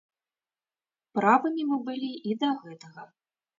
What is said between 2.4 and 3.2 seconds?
да гэтага.